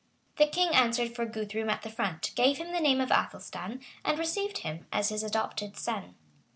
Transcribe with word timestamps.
The 0.37 0.47
king 0.47 0.69
answered 0.73 1.13
for 1.15 1.27
Guthrum 1.27 1.69
at 1.69 1.83
the 1.83 1.91
font, 1.91 2.31
gave 2.33 2.57
him 2.57 2.71
the 2.71 2.79
name 2.81 2.99
of 2.99 3.11
Athelstan, 3.11 3.81
and 4.03 4.17
received 4.17 4.57
him 4.65 4.87
as 4.91 5.09
his 5.09 5.21
adopted 5.21 5.77
son. 5.77 6.15